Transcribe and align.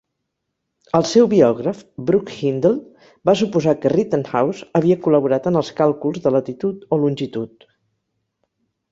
El 0.99 1.03
seu 1.07 1.25
biògraf, 1.31 1.81
Brooke 2.05 2.37
Hindle, 2.37 3.03
va 3.29 3.35
suposar 3.41 3.75
que 3.83 3.91
Rittenhouse 3.93 4.67
havia 4.79 4.97
col·laborat 5.07 5.51
en 5.51 5.59
els 5.61 5.69
càlculs 5.81 6.23
de 6.25 6.33
latitud 6.37 6.89
o 6.97 6.99
longitud. 7.03 7.69